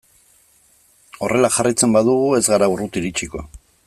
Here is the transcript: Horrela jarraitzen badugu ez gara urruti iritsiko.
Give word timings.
Horrela 1.27 1.51
jarraitzen 1.57 1.93
badugu 1.97 2.33
ez 2.39 2.43
gara 2.49 2.71
urruti 2.77 3.03
iritsiko. 3.03 3.45